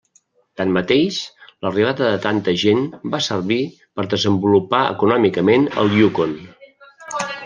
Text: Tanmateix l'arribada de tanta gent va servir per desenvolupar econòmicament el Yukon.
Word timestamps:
Tanmateix 0.59 1.17
l'arribada 1.65 2.07
de 2.15 2.21
tanta 2.23 2.55
gent 2.61 2.81
va 3.15 3.19
servir 3.25 3.59
per 3.99 4.05
desenvolupar 4.15 4.79
econòmicament 4.95 5.69
el 5.83 5.93
Yukon. 5.99 6.33